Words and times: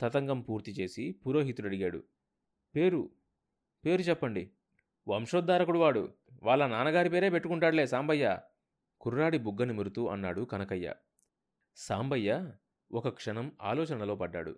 తతంగం 0.00 0.40
పూర్తి 0.40 0.72
చేసి 0.72 1.12
పురోహితుడు 1.26 1.66
అడిగాడు 1.66 2.00
పేరు 2.74 3.00
పేరు 3.84 4.02
చెప్పండి. 4.02 4.42
వంశోద్ధారకుడు 5.06 5.78
వాడు. 5.78 6.02
వాళ్ళ 6.42 6.66
నాన్నగారి 6.66 7.08
పేరే 7.08 7.30
పెట్టుకుంటాడులే 7.30 7.86
సాంబయ్య 7.86 8.38
కుర్రాడి 9.00 9.38
బుగ్గ 9.38 9.64
నిమురుతూ 9.64 10.06
అన్నాడు 10.06 10.42
కనకయ్య. 10.44 10.94
సాంబయ్య 11.76 12.30
ఒక 12.90 13.08
క్షణం 13.08 13.52
ఆలోచనలో 13.62 14.16
పడ్డాడు. 14.16 14.52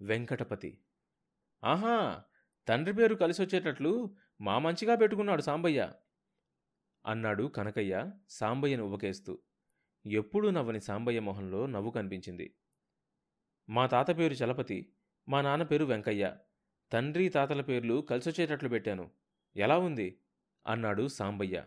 వెంకటపతి. 0.00 0.70
ఆహా! 1.62 1.96
తండ్రి 2.68 2.92
పేరు 2.92 3.14
కలిసొచ్చేటట్లు 3.14 3.92
మా 4.40 4.58
మంచిగా 4.58 4.96
పెట్టుకున్నాడు 4.96 5.42
సాంబయ్య 5.42 5.80
అన్నాడు 7.04 7.44
కనకయ్య 7.48 7.94
సాంబయ్యను 8.30 8.84
ఉబకేస్తూ 8.84 9.32
ఎప్పుడూ 10.04 10.50
నవ్వని 10.50 10.80
సాంబయ్య 10.80 11.20
మొహంలో 11.20 11.66
నవ్వు 11.66 11.90
కనిపించింది. 11.90 12.46
మా 13.68 13.86
తాత 13.86 14.18
పేరు 14.18 14.34
చలపతి 14.34 14.92
మా 15.28 15.40
నాన్న 15.40 15.62
పేరు 15.62 15.84
వెంకయ్య. 15.84 16.32
తండ్రి 16.92 17.28
తాతల 17.28 17.60
పేర్లు 17.60 18.00
కలిసొచ్చేటట్లు 18.10 18.68
పెట్టాను. 18.68 19.10
ఎలా 19.56 19.78
ఉంది? 19.78 20.18
అన్నాడు 20.66 21.08
సాంబయ్య. 21.08 21.64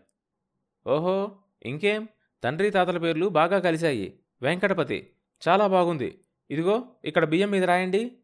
ఓహో 0.86 1.38
ఇంకేం? 1.62 2.08
తండ్రి 2.44 2.70
తాతల 2.70 2.98
పేర్లు 2.98 3.26
బాగా 3.28 3.58
కలిశాయి. 3.58 4.20
వెంకటపతి 4.42 5.12
చాలా 5.48 5.66
బాగుంది. 5.66 6.20
ఇదిగో 6.50 6.88
ఇక్కడ 7.04 7.24
బియ్యం 7.24 7.50
మీద 7.50 7.64
రాయండి. 7.64 8.18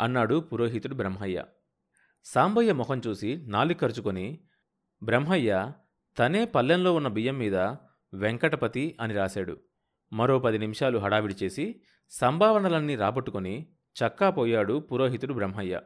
అన్నాడు 0.00 0.40
పురోహితుడు 0.40 0.94
బ్రహ్మయ్య. 0.94 1.44
సాంబయ్య 2.24 2.72
ముఖం 2.72 3.02
చూసి 3.06 3.36
నాలుగు 3.36 3.78
ఖర్చుకొని 3.78 4.40
బ్రహ్మయ్య 5.02 5.72
తనే 6.18 6.44
పల్లెంలో 6.44 6.94
ఉన్న 6.94 7.08
బియ్యం 7.08 7.38
మీద 7.38 7.56
వెంకటపతి 8.14 8.96
అని 9.00 9.14
రాశాడు. 9.14 9.58
మరో 10.12 10.38
పది 10.38 10.58
నిమిషాలు 10.58 10.98
హడావిడి 10.98 11.34
చేసి 11.42 11.80
సంభావనలన్నీ 12.10 12.96
రాబట్టుకొని 12.96 13.66
చక్కా 13.96 14.30
పోయాడు 14.30 14.78
పురోహితుడు 14.78 15.34
బ్రహ్మయ్య. 15.34 15.80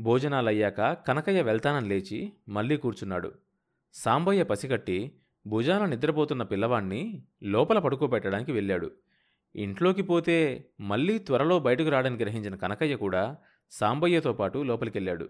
భోజనాలయ్యాక 0.00 0.92
కనకయ్య 0.92 1.42
వెళ్తానని 1.42 1.88
లేచి 1.88 2.32
మళ్ళీ 2.48 2.76
కూర్చున్నాడు. 2.76 3.32
సాంబయ్య 3.94 4.42
పసిగట్టి 4.42 5.12
భుజాన 5.46 5.84
నిద్రపోతున్న 5.84 6.42
పిల్లవాణ్ణి 6.42 7.22
లోపల 7.42 7.78
పడుకోబెట్టడానికి 7.78 8.52
వెళ్ళాడు. 8.52 8.90
ఇంట్లోకి 9.56 10.02
పోతే 10.02 10.64
మళ్ళీ 10.80 11.18
త్వరలో 11.18 11.58
బయటకు 11.58 11.88
రావడానికి 11.88 12.24
గ్రహించిన 12.24 12.54
కనకయ్య 12.54 12.96
కూడా 12.96 13.36
సాంబయ్యతో 13.70 14.32
పాటు 14.32 14.58
లోపలికెళ్ళాడు. 14.58 15.28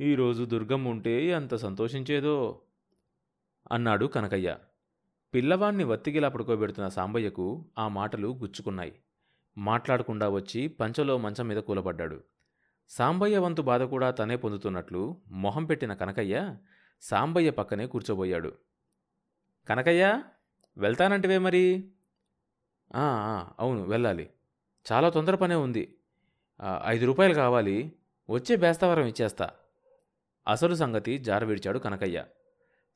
ఈరోజు 0.00 0.44
దుర్గమ్మ 0.44 0.88
ఉంటే 0.88 1.32
అంత 1.32 1.54
సంతోషించేదో? 1.54 2.60
అన్నాడు 3.72 4.06
కనకయ్య. 4.06 4.56
పిల్లవాణ్ణి 5.34 5.84
వత్తిగిలా 5.84 6.28
పడుకోబెడుతున్న 6.28 6.88
సాంబయ్యకు 6.88 7.64
ఆ 7.78 7.88
మాటలు 7.88 8.28
గుచ్చుకున్నాయి. 8.28 8.92
మాట్లాడకుండా 9.58 10.28
వచ్చి 10.28 10.68
పంచలో 10.68 11.18
మంచం 11.18 11.48
మీద 11.48 11.56
కూలబడ్డాడు. 11.56 12.22
సాంబయ్య 12.88 13.38
వంతు 13.38 13.62
బాధ 13.62 13.82
కూడా 13.82 14.10
తనే 14.10 14.36
పొందుతున్నట్లు 14.36 15.20
మొహం 15.30 15.64
పెట్టిన 15.64 15.94
కనకయ్య 15.94 16.56
సాంబయ్య 17.00 17.50
పక్కనే 17.50 17.86
కూర్చోబోయాడు. 17.86 18.52
కనకయ్య 19.68 20.22
వెళ్తానంటివే 20.76 21.38
మరి? 21.38 21.90
అవును 23.58 23.82
వెళ్ళాలి. 23.82 24.30
చాలా 24.92 25.10
తొందర 25.10 25.34
పనే 25.34 25.54
ఉంది. 25.54 25.98
ఐదు 26.86 27.06
రూపాయలు 27.06 27.34
కావాలి. 27.34 27.92
వచ్చే 28.30 28.56
బేస్తవారం 28.56 29.06
ఇచ్చేస్తా. 29.06 29.50
అసలు 30.48 30.74
సంగతి 30.74 31.18
జారవిడిచాడు 31.18 31.78
కనకయ్య. 31.78 32.24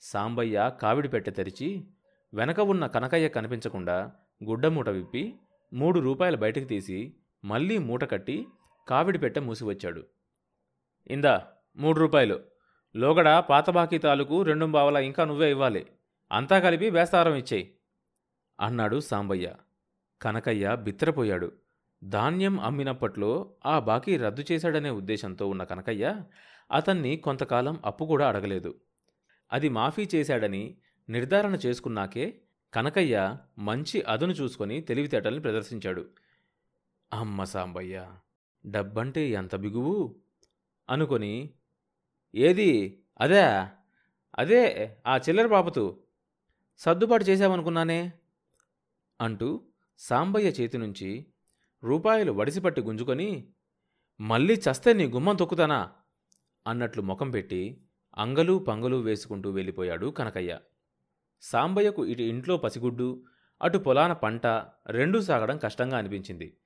సాంబయ్య 0.00 0.72
కావిడి 0.82 1.08
పెట్టె 1.08 1.30
తెరిచి 1.30 1.86
వెనక 2.34 2.60
ఉన్న 2.60 2.86
కనకయ్య 2.86 3.28
కనిపించకుండా 3.28 4.12
గుడ్డమూట 4.44 4.88
విప్పి 4.88 5.34
మూడు 5.72 6.00
రూపాయలు 6.00 6.36
బయటకు 6.36 6.64
తీసి 6.64 7.14
మళ్ళీ 7.44 7.78
మూట 7.78 8.10
కట్టి 8.10 8.46
కావిడి 8.88 9.18
పెట్ట 9.18 9.38
మూసివచ్చాడు. 9.38 10.06
ఇందా 11.06 11.46
మూడు 11.76 12.00
రూపాయలు. 12.00 12.40
లోగడ 12.96 13.38
పాత 13.38 13.70
బాకీ 13.70 13.98
తాలూకు 13.98 14.42
రెండు 14.42 14.66
బావల 14.66 14.96
ఇంకా 14.96 15.24
నువ్వే 15.24 15.50
ఇవ్వాలి. 15.50 15.86
అంతా 16.32 16.58
కలిపి 16.58 16.90
వేస్తారం 16.90 17.34
ఇచ్చేయి. 17.34 17.74
అన్నాడు 18.60 19.00
సాంబయ్య. 19.00 19.54
కనకయ్య 20.22 20.76
బిత్తరపోయాడు 20.76 21.52
ధాన్యం 22.04 22.60
అమ్మినప్పట్లో 22.60 23.54
ఆ 23.66 23.78
బాకీ 23.78 24.16
రద్దు 24.16 24.44
చేశాడనే 24.52 24.90
ఉద్దేశంతో 24.90 25.48
ఉన్న 25.48 25.64
కనకయ్య 25.64 26.20
అతన్ని 26.72 27.16
కొంతకాలం 27.16 27.82
అప్పు 27.84 28.04
కూడా 28.04 28.28
అడగలేదు. 28.28 28.80
అది 29.52 29.68
మాఫీ 29.68 30.08
చేశాడని 30.14 30.78
నిర్ధారణ 31.08 31.54
చేసుకున్నాకే 31.54 32.40
కనకయ్య 32.72 33.38
మంచి 33.58 34.02
అదును 34.02 34.32
చూసుకొని 34.32 34.80
తెలివితేటల్ని 34.80 35.40
ప్రదర్శించాడు. 35.40 36.10
అమ్మ 37.12 37.44
సాంబయ్య 37.44 38.12
డబ్బంటే 38.66 39.30
ఎంత 39.30 39.56
బిగువు? 39.56 40.14
అనుకొని 40.90 41.50
ఏది? 42.34 43.02
అదే? 43.20 43.42
అదే 44.38 44.96
ఆ 45.06 45.16
చిల్లర 45.16 45.46
బాపతు 45.46 46.04
సర్దుబాటు 46.78 47.24
చేశామనుకున్నానే 47.24 48.12
అంటూ 49.20 49.64
సాంబయ్య 49.98 50.48
చేతి 50.48 50.78
నుంచి 50.78 51.26
రూపాయలు 51.82 52.32
వడిసిపట్టి 52.32 52.80
గుంజుకొని 52.80 53.50
మళ్ళీ 54.20 54.54
చస్తే 54.54 54.92
నీ 54.92 55.06
గుమ్మం 55.06 55.36
తొక్కుతానా? 55.36 55.92
అన్నట్లు 56.66 57.02
ముఖం 57.02 57.30
పెట్టి 57.30 57.80
అంగలు 58.18 58.58
పంగలు 58.58 58.96
వేసుకుంటూ 58.96 59.50
వెళ్ళిపోయాడు 59.50 60.06
కనకయ్య. 60.06 60.58
సాంబయ్యకు 61.40 62.06
ఇటు 62.06 62.22
ఇంట్లో 62.22 62.56
పసిగుడ్డు 62.56 63.24
అటు 63.62 63.78
పొలాన 63.78 64.12
పంట 64.12 64.46
రెండూ 64.86 65.20
సాగడం 65.20 65.58
కష్టంగా 65.58 65.98
అనిపించింది. 65.98 66.56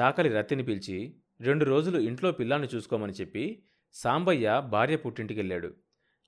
చాకలి 0.00 0.28
రత్తిని 0.28 0.62
పిలిచి 0.64 1.16
రెండు 1.40 1.64
రోజులు 1.64 1.98
ఇంట్లో 1.98 2.32
పిల్లాన్ని 2.32 2.68
చూసుకోమని 2.74 3.12
చెప్పి 3.12 3.62
సాంబయ్య 3.92 4.62
భార్య 4.68 4.96
పుట్టింటికెళ్ళాడు. 4.96 5.74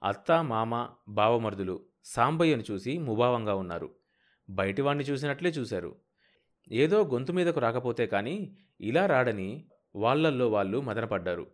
అత్త 0.03 0.45
మామ 0.45 0.89
బావమరుదులు 1.09 1.85
సాంబయ్యను 2.05 2.65
చూసి 2.71 2.99
ముభావంగా 2.99 3.55
ఉన్నారు. 3.55 3.95
బయటివాణ్ణి 4.51 5.05
చూసినట్లే 5.05 5.51
చూశారు. 5.51 5.97
ఏదో 6.73 7.05
గొంతు 7.05 7.33
మీదకు 7.33 7.61
రాకపోతే 7.61 8.07
కానీ 8.07 8.57
ఇలా 8.81 9.07
రాడని 9.07 9.65
వాళ్ళల్లో 9.97 10.49
వాళ్ళు 10.49 10.81
మదనపడ్డారు. 10.81 11.47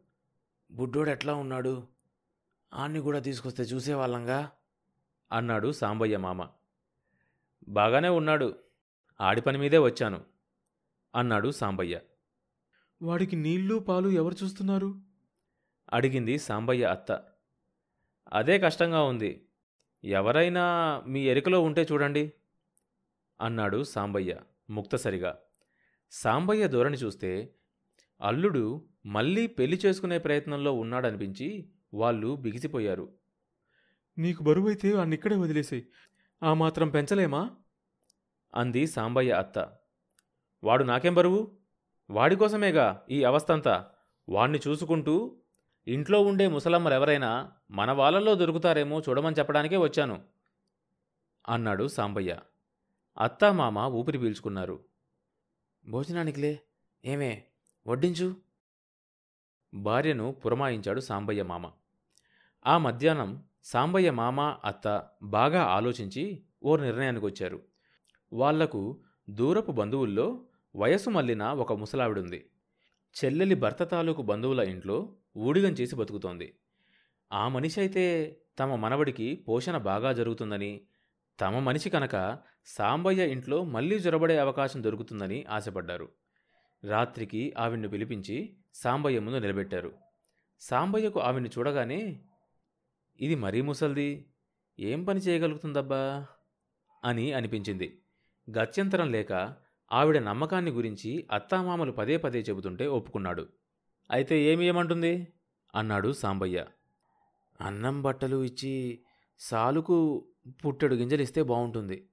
బుడ్డోడు 0.71 1.11
ఎట్లా 1.11 1.35
ఉన్నాడు? 1.35 1.83
ఆన్ని 2.75 3.01
కూడా 3.01 3.19
తీసుకొస్తే 3.19 3.63
చూసేవాళ్ళంగా? 3.63 4.51
అన్నాడు 5.33 5.73
సాంబయ్య 5.73 6.19
మామ. 6.19 6.49
బాగానే 7.69 8.09
ఉన్నాడు. 8.09 8.59
ఆడి 9.21 9.41
పని 9.41 9.59
మీదే 9.59 9.79
వచ్చాను 9.79 10.25
అన్నాడు 11.15 11.51
సాంబయ్య. 11.51 12.01
వాడికి 13.03 13.37
నీళ్ళు 13.37 13.79
పాలు 13.79 14.09
ఎవరు 14.09 14.37
చూస్తున్నారు? 14.45 15.01
అడిగింది 15.93 16.39
సాంబయ్య 16.39 16.85
అత్త. 16.85 17.25
అదే 18.33 18.59
కష్టంగా 18.59 19.03
ఉంది. 19.03 19.49
ఎవరైనా 20.05 20.65
మీ 21.07 21.27
ఎరికలో 21.27 21.61
ఉంటే 21.61 21.87
చూడండి 21.93 22.33
అన్నాడు 23.41 23.83
సాంబయ్య 23.83 24.41
ముక్తసరిగా. 24.71 25.39
సాంబయ్య 26.11 26.69
ధోరణి 26.69 26.97
చూస్తే 26.97 27.55
అల్లుడు 28.21 28.89
మళ్ళీ 29.07 29.47
పెళ్ళి 29.47 29.81
చేసుకునే 29.87 30.19
ప్రయత్నంలో 30.19 30.73
ఉన్నాడనిపించి 30.73 31.71
వాళ్ళు 31.95 32.37
బిగిసిపోయారు. 32.37 33.18
నీకు 34.19 34.43
బరువైతే 34.43 35.01
అన్నిక్కడే 35.01 35.37
వదిలేసాయి. 35.37 35.89
ఆ 36.43 36.55
మాత్రం 36.55 36.91
పెంచలేమా? 36.91 37.51
అంది 38.55 38.87
సాంబయ్య 38.87 39.33
అత్త. 39.33 39.77
వాడు 40.65 40.85
నాకేం 40.85 41.15
బరువు? 41.15 41.59
వాడి 42.11 42.37
కోసమేగా 42.37 43.07
ఈ 43.11 43.25
అవస్థంతా? 43.25 43.91
వాణ్ణి 44.29 44.61
చూసుకుంటూ 44.69 45.37
ఇంట్లో 45.89 46.21
ఉండే 46.21 46.49
ముసలమ్మరెవరైనా 46.49 47.53
మన 47.71 47.93
వాళ్ళల్లో 47.93 48.35
దొరుకుతారేమో 48.35 49.01
చూడమని 49.01 49.37
చెప్పడానికే 49.39 49.77
వచ్చాను 49.77 50.25
అన్నాడు 51.49 51.89
సాంబయ్య. 51.89 52.41
అత్తా 53.19 53.53
మామ 53.53 53.79
ఊపిరి 53.79 54.19
పీల్చుకున్నారు. 54.19 54.85
భోజనానికిలే 55.89 56.61
ఏమే 57.05 57.45
వడ్డించు? 57.87 58.37
భార్యను 59.75 60.33
పురమాయించాడు 60.33 61.01
సాంబయ్య 61.01 61.43
మామ. 61.43 61.71
ఆ 62.67 62.79
మధ్యాహ్నం 62.79 63.48
సాంబయ్య 63.73 64.11
మామ 64.11 64.41
అత్త 64.41 65.09
బాగా 65.23 65.63
ఆలోచించి 65.63 66.45
ఓ 66.63 66.77
నిర్ణయానికి 66.77 67.27
వచ్చారు 67.27 67.63
వాళ్ళకు 68.33 69.01
దూరపు 69.31 69.73
బంధువుల్లో 69.73 70.45
వయసు 70.77 71.11
మళ్ళిన 71.11 71.43
ఒక 71.43 71.73
ముసలావిడుంది. 71.73 72.51
చెల్లెలి 73.17 73.55
భర్త 73.55 73.83
తాలూకు 73.85 74.23
బంధువుల 74.23 74.61
ఇంట్లో 74.61 75.17
ఊడిగం 75.37 75.73
చేసి 75.73 75.97
బతుకుతోంది. 75.97 76.55
ఆ 77.33 77.49
మనిషి 77.49 77.81
అయితే 77.81 78.37
తమ 78.59 78.75
మనవడికి 78.75 79.45
పోషణ 79.49 79.77
బాగా 79.77 80.13
జరుగుతుందని 80.13 80.81
తమ 81.41 81.59
మనిషి 81.59 81.91
కనుక 81.91 82.39
సాంబయ్య 82.67 83.31
ఇంట్లో 83.31 83.65
మళ్ళీ 83.65 83.99
జొరబడే 83.99 84.39
అవకాశం 84.39 84.85
దొరుకుతుందని 84.85 85.47
ఆశపడ్డారు. 85.51 86.09
రాత్రికి 86.85 87.55
ఆవిడ్ని 87.59 87.89
పిలిపించి 87.89 88.57
సాంబయ్య 88.75 89.21
ముందు 89.21 89.39
నిలబెట్టారు. 89.39 89.93
సాంబయ్యకు 90.61 91.21
ఆవిడ్ని 91.21 91.51
చూడగానే 91.59 92.21
ఇది 93.21 93.35
మరీ 93.35 93.61
ముసల్ది. 93.61 94.25
ఏం 94.81 95.05
పని 95.05 95.21
చేయగలుగుతుందబ్బా? 95.21 96.27
అని 97.05 97.33
అనిపించింది. 97.33 98.03
గత్యంతరం 98.59 99.13
లేక 99.13 99.55
ఆవిడ 99.93 100.19
నమ్మకాన్ని 100.19 100.71
గురించి 100.71 101.29
అత్తామామలు 101.33 101.93
పదే 101.93 102.17
పదే 102.17 102.41
చెబుతుంటే 102.41 102.87
ఒప్పుకున్నాడు. 102.87 103.49
అయితే 104.11 104.43
ఏమి 104.43 104.67
ఏమంటుంది? 104.67 105.29
అన్నాడు 105.75 106.13
సాంబయ్య. 106.13 106.67
అన్నం 107.61 108.03
బట్టలు 108.03 108.45
ఇచ్చి 108.45 109.01
సాలుకు 109.39 110.29
పుట్టెడు 110.67 110.95
గింజలిస్తే 110.95 111.43
బాగుంటుంది 111.43 112.09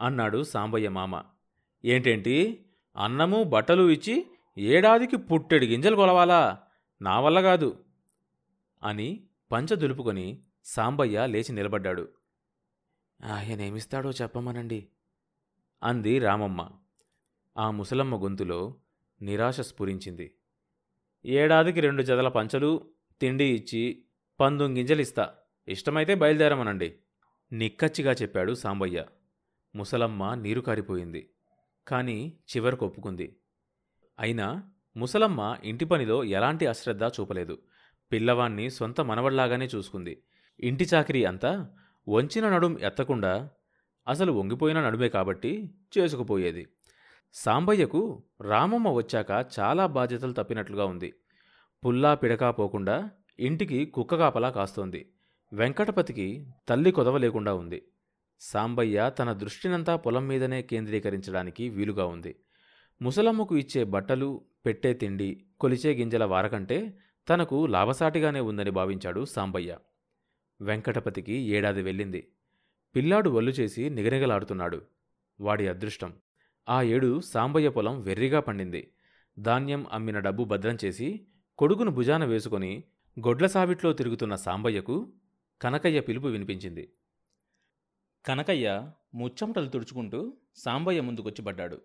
అన్నాడు 0.00 0.42
సాంబయ్య 0.42 0.88
మామ. 0.88 1.22
ఏంటేంటి? 1.84 2.66
అన్నము 2.96 3.42
బట్టలు 3.42 3.90
ఇచ్చి 3.90 4.26
ఏడాదికి 4.58 5.16
పుట్టెడు 5.16 5.64
గింజలు 5.64 5.96
కొలవాలా? 5.96 6.62
నా 7.02 7.20
వల్ల 7.20 7.40
కాదు 7.40 7.84
అని 8.82 9.26
పంచ 9.52 9.74
దులుపుకొని 9.74 10.42
సాంబయ్య 10.64 11.26
లేచి 11.26 11.52
నిలబడ్డాడు. 11.52 12.08
ఆయనేమిస్తాడో 13.24 14.10
చెప్పమనండి 14.10 14.88
అంది 15.82 16.18
రామమ్మ. 16.18 16.70
ఆ 17.56 17.70
ముసలమ్మ 17.70 18.22
గొంతులో 18.22 18.74
నిరాశ 19.22 19.60
స్ఫురించింది. 19.60 20.34
ఏడాదికి 21.24 21.80
రెండు 21.80 22.02
జతల 22.02 22.28
పంచలు 22.28 22.90
తిండి 23.20 23.44
ఇచ్చి 23.44 24.04
పందుంగింజలిస్తా 24.40 25.34
ఇష్టమైతే 25.68 26.14
బయలుదేరమనండి 26.14 26.98
నిక్కచ్చిగా 27.52 28.12
చెప్పాడు 28.12 28.54
సాంబయ్య. 28.54 29.04
ముసలమ్మ 29.76 30.34
నీరు 30.34 30.60
కారిపోయింది. 30.60 31.30
కాని 31.88 32.38
చివరకు 32.56 32.86
ఒప్పుకుంది. 32.86 33.36
అయినా 34.18 34.70
ముసలమ్మ 34.96 35.58
ఇంటి 35.64 35.84
పనిలో 35.84 36.24
ఎలాంటి 36.24 36.66
అశ్రద్ధ 36.66 37.04
చూపలేదు. 37.04 37.62
పిల్లవాణ్ణి 38.12 38.70
సొంత 38.70 39.00
మనవళ్ళాగానే 39.00 39.68
చూసుకుంది. 39.74 40.22
ఇంటి 40.60 40.88
చాకిరీ 40.94 41.24
అంతా 41.24 41.68
వంచిన 42.08 42.48
నడుం 42.48 42.78
ఎత్తకుండా 42.80 43.50
అసలు 44.08 44.32
వంగిపోయిన 44.32 44.80
నడుమే 44.80 45.08
కాబట్టి 45.08 45.70
చేసుకుపోయేది. 45.98 46.66
సాంబయ్యకు 47.32 48.24
రామమ్మ 48.40 48.90
వచ్చాక 48.90 49.46
చాలా 49.58 49.86
బాధ్యతలు 49.86 50.32
తప్పినట్లుగా 50.32 50.84
ఉంది. 50.84 51.12
పుల్లా 51.86 52.14
పిడకా 52.14 52.50
పోకుండా 52.50 53.10
ఇంటికి 53.40 53.84
కుక్క 53.84 54.16
కాపలా 54.16 54.50
కాస్తోంది. 54.50 55.12
వెంకటపతికి 55.52 56.46
తల్లి 56.68 56.92
కొదవ 56.92 57.16
లేకుండా 57.16 57.54
ఉంది. 57.54 57.82
సాంబయ్య 58.40 59.10
తన 59.18 59.32
దృష్టినంతా 59.32 59.96
పొలం 59.96 60.28
మీదనే 60.28 60.62
కేంద్రీకరించడానికి 60.62 61.68
వీలుగా 61.68 62.06
ఉంది. 62.06 62.36
ముసలమ్మకు 63.02 63.56
ఇచ్చే 63.56 63.84
బట్టలు 63.84 64.44
పెట్టే 64.66 64.92
తిండి 64.92 65.44
కొలిచే 65.60 65.94
గింజల 65.94 66.24
వారకంటే 66.24 66.98
తనకు 67.28 67.66
లాభసాటిగానే 67.66 68.40
ఉందని 68.40 68.70
భావించాడు 68.70 69.24
సాంబయ్య. 69.24 69.78
వెంకటపతికి 70.60 71.32
ఏడాది 71.32 71.82
వెళ్ళింది. 71.82 72.32
పిల్లాడు 72.96 73.30
వల్లు 73.30 73.50
చేసి 73.50 73.90
నిగనిగలాడుతున్నాడు. 73.90 74.82
వాడి 75.40 75.68
అదృష్టం. 75.68 76.14
ఆ 76.68 76.82
ఏడు 76.82 77.20
సాంబయ్య 77.20 77.68
పొలం 77.68 78.00
వెర్రిగా 78.00 78.40
పండింది. 78.40 78.92
ధాన్యం 79.38 79.86
అమ్మిన 79.92 80.18
డబ్బు 80.18 80.44
భద్రం 80.44 80.78
చేసి 80.84 81.26
కొడుకును 81.58 81.90
భుజాన 81.90 82.24
వేసుకొని 82.24 82.84
గొడ్ల 83.20 83.46
సావిట్లో 83.46 83.92
తిరుగుతున్న 83.92 84.34
సాంబయ్యకు 84.34 85.12
కనకయ్య 85.62 86.00
పిలుపు 86.00 86.26
వినిపించింది. 86.26 86.92
కనకయ్య 88.26 88.90
ముచ్చమటలు 89.14 89.68
తుడుచుకుంటూ 89.68 90.36
సాంబయ్య 90.56 91.00
ముందుకొచ్చి 91.00 91.44
పడ్డాడు. 91.44 91.80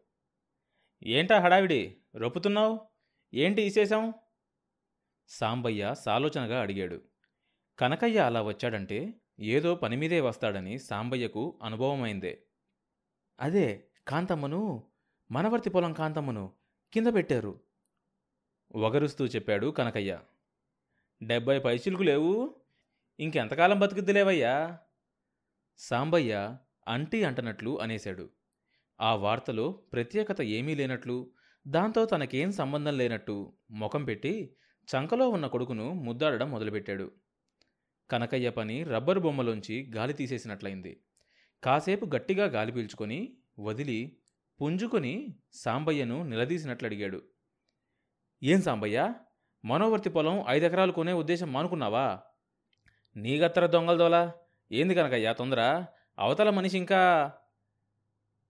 ఏంటా 1.03 1.39
హడావిడి? 1.39 1.97
రొప్పుతున్నావు? 2.15 2.79
ఏంటి 3.33 3.63
విశేషం 3.63 4.13
సాంబయ్య 5.27 5.95
సాలోచనగా 5.95 6.61
అడిగాడు. 6.61 7.01
కనకయ్య 7.79 8.19
అలా 8.19 8.41
వచ్చాడంటే 8.41 9.13
ఏదో 9.39 9.75
పనిమీదే 9.75 10.21
వస్తాడని 10.21 10.79
సాంబయ్యకు 10.79 11.59
అనుభవమైందే. 11.63 12.43
అదే 13.39 13.83
కాంతమ్మను 14.07 14.83
మనవర్తి 15.31 15.69
పొలం 15.69 15.93
కాంతమ్మను 15.93 16.51
కింద 16.93 17.07
పెట్టారు. 17.07 17.59
వగరుస్తూ 18.75 19.25
చెప్పాడు 19.25 19.67
కనకయ్య. 19.67 20.19
డెబ్బై 21.23 21.59
పైచిలుకు 21.59 22.03
లేవు. 22.03 22.55
ఇంకెంతకాలం 23.19 23.79
బతుకుద్దిలేవయ్యా? 23.79 24.79
సాంబయ్య 25.77 26.57
అంటీ 26.87 27.23
అంటనట్లు 27.23 27.81
అనేశాడు. 27.81 28.29
ఆ 29.01 29.15
వార్తలో 29.15 29.71
ప్రత్యేకత 29.71 30.41
ఏమీ 30.41 30.75
లేనట్లు 30.75 31.31
దాంతో 31.67 32.05
తనకేం 32.05 32.51
సంబంధం 32.51 32.97
లేనట్టు 32.97 33.53
ముఖం 33.71 34.05
పెట్టి 34.05 34.55
చంకలో 34.89 35.29
ఉన్న 35.29 35.47
కొడుకును 35.47 35.93
ముద్దాడడం 35.93 36.51
మొదలుపెట్టాడు. 36.51 37.11
కనకయ్య 38.11 38.49
పని 38.49 38.83
రబ్బరు 38.83 39.19
బొమ్మలోంచి 39.19 39.91
గాలి 39.95 40.13
తీసేసినట్లయింది. 40.13 40.99
కాసేపు 41.63 42.05
గట్టిగా 42.05 42.45
గాలి 42.45 42.71
పీల్చుకొని 42.71 43.37
వదిలి 43.59 44.17
పుంజుకొని 44.61 45.35
సాంబయ్యను 45.53 46.23
నిలదీసినట్లు 46.23 46.85
అడిగాడు 46.87 47.21
ఏం 48.43 48.61
సాంబయ్య? 48.61 49.13
మనోవర్తి 49.65 50.09
పొలం 50.09 50.45
ఐదెకరాలు 50.49 50.91
కొనే 50.91 51.13
ఉద్దేశం 51.13 51.53
మానుకున్నావా? 51.53 52.19
నీగత్తర 53.17 53.65
దొంగలదోలా 53.65 54.33
ఏంది 54.71 54.95
కనకయ్యా 54.95 55.33
తొందర? 55.33 55.85
అవతల 56.19 56.49
మనిషి 56.49 56.77
ఇంకా 56.77 57.33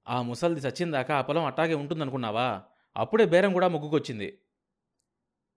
ఆ 0.08 0.22
ముసల్ది 0.22 0.68
చచ్చిందాక 0.68 1.12
ఆ 1.12 1.22
పొలం 1.22 1.46
అట్టాగే 1.46 1.74
ఉంటుందనుకున్నావా? 1.74 2.64
అప్పుడే 2.96 3.26
బేరం 3.26 3.54
కూడా 3.54 3.68
ముగ్గుకొచ్చింది. 3.68 4.40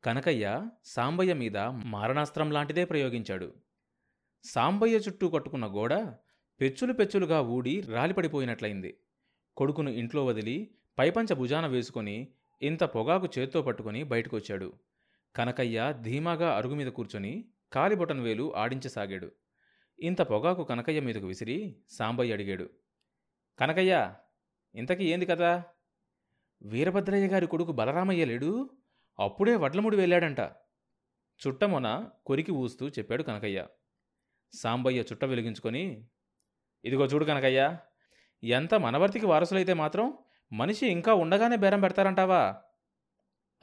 కనకయ్య 0.05 0.69
సాంబయ్య 0.85 1.35
మీద 1.35 1.59
మారణాస్త్రం 1.85 2.51
లాంటిదే 2.51 2.85
ప్రయోగించాడు. 2.85 3.55
సాంబయ్య 4.45 4.97
చుట్టూ 4.97 5.29
కట్టుకున్న 5.29 5.67
గోడ 5.67 5.95
పెచ్చులు 6.61 6.93
పెచ్చులుగా 6.93 7.41
ఊడి 7.41 7.81
రాలిపడిపోయినట్లయింది. 7.81 8.97
కొడుకును 9.57 9.91
ఇంట్లో 9.91 10.27
వదిలి 10.27 10.71
పైపంచ 10.99 11.35
భుజాన 11.35 11.67
వేసుకొని 11.67 12.29
ఇంత 12.63 12.85
పొగాకు 12.85 13.29
చేత్తో 13.39 13.63
పట్టుకుని 13.63 14.03
బయటకొచ్చాడు. 14.03 14.73
కనకయ్య 15.37 15.95
ధీమాగా 16.03 16.57
అరుగు 16.57 16.75
మీద 16.75 16.87
కూర్చొని 16.87 17.45
కాలిబొటన్ 17.73 18.21
వేలు 18.21 18.57
ఆడించసాగాడు. 18.57 19.33
ఇంత 19.99 20.23
పొగాకు 20.23 20.65
కనకయ్య 20.65 21.01
మీదకు 21.01 21.27
విసిరి 21.27 21.77
సాంబయ్య 21.91 22.33
అడిగాడు. 22.33 22.71
కనకయ్య 23.59 24.15
ఇంతకీ 24.75 25.05
ఏంది 25.05 25.27
కదా 25.27 25.65
వీరభద్రయ్య 26.63 27.27
గారి 27.27 27.47
కొడుకు 27.47 27.73
బలరామయ్య 27.73 28.25
లేడు? 28.25 28.71
అప్పుడే 29.21 29.57
వడ్లముడి 29.57 29.97
వెళ్ళాడంట. 29.97 30.41
చుట్టమొన 31.47 32.11
కొరికి 32.27 32.53
ఊస్తూ 32.53 32.89
చెప్పాడు 32.89 33.23
కనకయ్య. 33.23 33.67
సాంబయ్య 34.53 35.01
చుట్ట 35.01 35.25
వెలిగించుకొని 35.25 36.07
ఇదిగో 36.85 37.05
చూడు 37.05 37.25
కనకయ్య 37.25 37.77
ఎంత 38.45 38.75
మనవర్తికి 38.75 39.27
వారసులైతే 39.27 39.75
మాత్రం 39.75 40.19
మనిషి 40.53 40.87
ఇంకా 40.87 41.15
ఉండగానే 41.15 41.57
బేరం 41.57 41.81
పెడతారంటావా? 41.81 42.63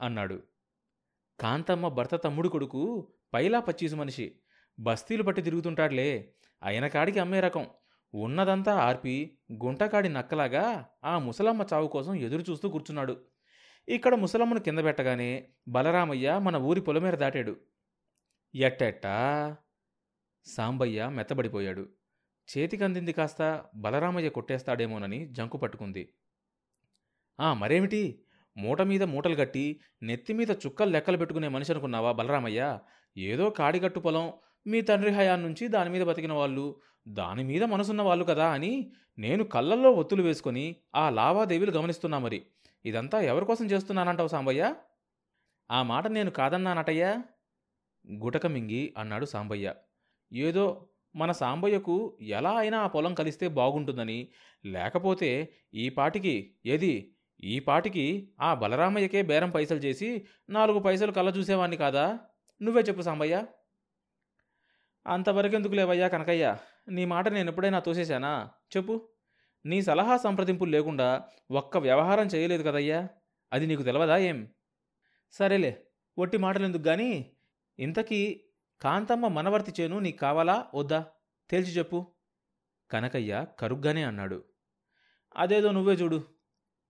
అన్నాడు. 0.00 0.42
కాంతమ్మ 1.40 1.88
భర్త 1.88 2.16
తమ్ముడు 2.16 2.48
కొడుకు 2.48 3.12
పైలా 3.34 3.60
పచ్చీసు 3.60 3.96
మనిషి. 3.96 4.40
బస్తీలు 4.80 5.22
పట్టి 5.22 5.42
తిరుగుతుంటాడులే. 5.42 6.34
అయిన 6.62 6.86
కాడికి 6.86 7.18
అమ్మే 7.18 7.40
రకం. 7.40 7.66
ఉన్నదంతా 8.14 8.74
ఆర్పి 8.74 9.38
గుంటకాడి 9.52 10.08
నక్కలాగా 10.08 10.86
ఆ 11.04 11.18
ముసలమ్మ 11.18 11.66
చావు 11.72 11.88
కోసం 11.88 12.14
ఎదురు 12.14 12.44
చూస్తూ 12.50 12.68
కూర్చున్నాడు. 12.68 13.24
ఇక్కడ 13.88 14.14
ముసలమ్మను 14.14 14.60
కింద 14.60 14.78
పెట్టగానే 14.78 15.48
బలరామయ్య 15.68 16.38
మన 16.42 16.56
ఊరి 16.56 16.80
పొలమేర 16.80 17.16
దాటాడు. 17.16 17.56
ఎట్టెట్టా? 18.54 19.56
సాంబయ్య 20.44 21.08
మెత్తబడిపోయాడు. 21.08 21.88
చేతికందింది 22.58 23.12
కాస్త 23.12 23.64
బలరామయ్య 23.74 24.28
కొట్టేస్తాడేమోనని 24.28 25.28
జంకు 25.32 25.58
పట్టుకుంది. 25.58 26.12
ఆ 27.40 27.54
మరేమిటి? 27.54 28.22
మూట 28.56 28.82
మీద 28.82 29.02
మూటలు 29.02 29.34
కట్టి 29.34 29.80
నెత్తిమీద 30.02 30.50
చుక్కలు 30.50 30.90
లెక్కలు 30.90 31.16
పెట్టుకునే 31.16 31.48
మనిషి 31.48 31.72
అనుకున్నావా 31.72 32.12
బలరామయ్య? 32.12 32.78
ఏదో 33.16 33.50
కాడిగట్టు 33.50 34.00
పొలం 34.00 34.32
మీ 34.66 34.80
తండ్రి 34.80 35.10
హయాన్ 35.10 35.42
నుంచి 35.42 35.68
దాని 35.68 35.90
మీద 35.90 36.02
బతికిన 36.02 36.32
వాళ్ళు 36.32 36.80
దాని 37.08 37.44
మీద 37.44 37.64
మనసున్న 37.64 38.02
వాళ్ళు 38.02 38.24
కదా 38.24 38.48
అని 38.48 38.92
నేను 39.18 39.44
కళ్ళల్లో 39.44 39.90
ఒత్తులు 39.90 40.22
వేసుకొని 40.22 40.76
ఆ 40.94 41.10
లావాదేవీలు 41.10 41.70
గమనిస్తున్నా 41.70 42.18
మరి. 42.18 42.46
ఇదంతా 42.86 43.20
ఎవరి 43.20 43.44
కోసం 43.44 43.66
చేస్తున్నానంటావు 43.66 44.28
సాంబయ్య? 44.28 44.74
ఆ 45.70 45.82
మాట 45.82 46.06
నేను 46.06 46.30
కాదన్నానటయ్యా? 46.30 47.24
గుటక 48.12 48.46
మింగి 48.46 48.94
అన్నాడు 48.98 49.24
సాంబయ్య. 49.24 49.74
ఏదో 50.32 50.88
మన 51.16 51.32
సాంబయ్యకు 51.32 52.18
ఎలా 52.20 52.56
అయినా 52.56 52.78
ఆ 52.80 52.86
పొలం 52.86 53.14
కలిస్తే 53.14 53.48
బాగుంటుందని 53.48 54.28
లేకపోతే 54.66 55.52
ఈ 55.74 55.88
పాటికి 55.88 56.54
ఏది? 56.66 57.14
ఈ 57.44 57.58
పాటికి 57.58 58.32
ఆ 58.40 58.54
బలరామయ్యకే 58.54 59.22
బేరం 59.22 59.50
పైసలు 59.50 59.78
చేసి 59.78 60.26
నాలుగు 60.50 60.78
పైసలు 60.78 61.12
కళ్ళ 61.12 61.28
చూసేవాణ్ణి 61.28 61.76
కాదా? 61.76 62.18
నువ్వే 62.62 62.82
చెప్పు 62.82 63.02
సాంబయ్య. 63.02 63.44
అంతవరకెందుకు 65.06 65.74
లేవయ్యా 65.74 66.08
కనకయ్య? 66.08 66.56
నీ 66.88 67.04
మాట 67.04 67.28
నేను 67.28 67.50
ఎప్పుడైనా 67.50 67.78
తోసేశానా? 67.78 68.50
చెప్పు. 68.76 69.08
నీ 69.66 69.82
సలహా 69.82 70.16
సంప్రదింపులు 70.16 70.70
లేకుండా 70.70 71.24
ఒక్క 71.50 71.76
వ్యవహారం 71.76 72.26
చేయలేదు 72.26 72.62
కదయ్యా? 72.62 73.08
అది 73.52 73.66
నీకు 73.66 73.82
తెలవదా 73.82 74.16
ఏం? 74.16 74.48
సరేలే 75.32 75.86
ఒట్టి 76.18 76.38
మాటలెందుకు 76.38 76.82
గాని? 76.82 77.36
ఇంతకీ 77.78 78.44
కాంతమ్మ 78.80 79.28
మనవర్తి 79.28 79.82
చేను 79.82 79.98
నీకు 79.98 80.16
కావాలా? 80.16 80.66
వద్దా? 80.74 81.06
తేల్చి 81.50 81.70
చెప్పు. 81.70 82.14
కనకయ్య 82.90 83.46
కరుగ్గానే 83.58 84.02
అన్నాడు. 84.02 84.44
అదేదో 85.36 85.72
నువ్వే 85.72 85.94
చూడు. 85.94 86.24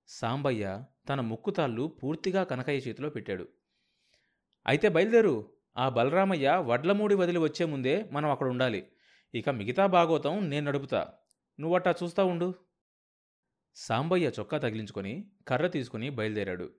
సాంబయ్య 0.07 0.85
తన 1.09 1.21
ముక్కుతాళ్ళు 1.21 1.97
పూర్తిగా 2.03 2.45
కనకయ్య 2.45 2.79
చేతిలో 2.79 3.11
పెట్టాడు. 3.11 3.49
అయితే 4.67 4.89
బయలుదేరు. 4.89 5.53
ఆ 5.77 5.89
బలరామయ్య 5.89 6.57
వడ్లమూడి 6.57 7.15
వదిలి 7.15 7.39
వచ్చే 7.39 7.67
ముందే 7.67 8.09
మనం 8.13 8.31
అక్కడ 8.31 8.47
ఉండాలి. 8.47 8.89
ఇక 9.35 9.49
మిగతా 9.49 9.87
భాగోతం 9.87 10.51
నేను 10.51 10.67
నడుపుతా. 10.67 11.13
నువ్వట్టా 11.61 11.95
చూస్తా 12.03 12.25
ఉండు. 12.25 12.55
సాంబయ్య 13.79 14.33
చొక్కా 14.41 14.59
తగిలించుకొని 14.59 15.31
కర్ర 15.49 15.67
తీసుకుని 15.67 16.11
బయలుదేరాడు. 16.11 16.73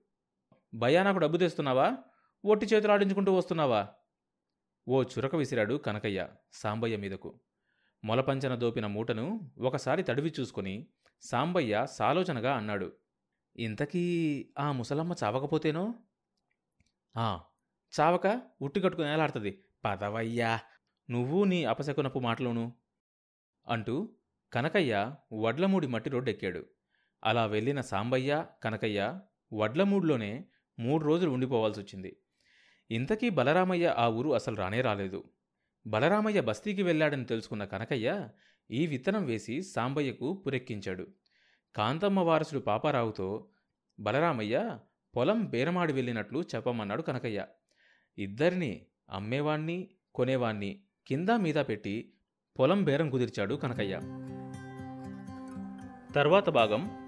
భయా 0.74 1.02
నాకు 1.02 1.18
డబ్బు 1.18 1.36
తెస్తున్నావా? 1.36 1.98
ఒట్టి 2.44 2.66
చేతులు 2.66 2.92
ఆడించుకుంటూ 2.92 3.32
వస్తున్నావా? 3.32 3.88
ఓ 4.88 5.02
చురక 5.02 5.36
విసిరాడు 5.36 5.74
కనకయ్య 5.74 6.28
సాంబయ్య 6.52 6.96
మీదకు. 6.96 7.40
మొలపంచన 8.04 8.54
దోపిన 8.54 8.86
మూటను 8.86 9.50
ఒకసారి 9.58 10.02
తడివి 10.02 10.32
చూసుకుని 10.40 10.86
సాంబయ్య 11.22 11.86
సాలోచనగా 11.90 12.56
అన్నాడు 12.56 12.92
ఇంతకీ 13.56 14.04
ఆ 14.58 14.72
ముసలమ్మ 14.72 15.14
చావకపోతేనో? 15.24 15.94
ఆ 17.16 17.40
చావక 18.00 18.42
ఉట్టి 18.60 18.80
కట్టుకుని 18.80 19.62
పదవయ్యా 19.84 20.60
నువ్వు 21.10 21.44
నీ 21.44 21.64
అపశకునపు 21.64 22.18
మాటలోను? 22.18 22.76
అంటూ 23.68 24.14
కనకయ్య 24.52 25.12
వడ్లమూడి 25.32 25.86
మట్టి 25.86 26.10
రోడ్డెక్కాడు. 26.10 26.77
అలా 27.24 27.46
వెళ్ళిన 27.46 27.80
సాంబయ్య 27.80 28.46
కనకయ్య 28.62 29.20
వడ్లమూడ్లోనే 29.52 30.44
మూడు 30.78 31.04
రోజులు 31.04 31.30
ఉండిపోవాల్సి 31.30 31.80
వచ్చింది 31.80 32.16
ఇంతకీ 32.90 33.28
బలరామయ్య 33.28 33.94
ఆ 33.98 34.08
ఊరు 34.08 34.30
అసలు 34.30 34.56
రానే 34.56 34.80
రాలేదు. 34.80 35.24
బలరామయ్య 35.86 36.40
బస్తీకి 36.40 36.82
వెళ్ళాడని 36.82 37.24
తెలుసుకున్న 37.24 37.64
కనకయ్య 37.64 38.28
ఈ 38.70 38.86
విత్తనం 38.86 39.24
వేసి 39.24 39.62
సాంబయ్యకు 39.62 40.44
పురెక్కించాడు. 40.46 41.06
కాంతమ్మ 41.76 42.20
వారసుడు 42.20 42.60
పాపారావుతో 42.60 43.48
బలరామయ్య 44.00 44.78
పొలం 45.16 45.44
బేరమాడి 45.44 45.92
వెళ్ళినట్లు 45.92 46.44
చెప్పమన్నాడు 46.54 47.02
కనకయ్య. 47.02 47.46
ఇద్దరిని 48.18 48.86
అమ్మేవాణ్ణి 49.10 49.90
కొనేవాణ్ణి 50.14 50.82
కింద 51.06 51.28
మీద 51.28 51.54
పెట్టి 51.54 52.12
పొలం 52.58 52.84
బేరం 52.84 53.10
కుదిర్చాడు 53.10 53.54
కనకయ్య. 53.54 54.00
తర్వాత 56.14 56.50
భాగం 56.50 57.07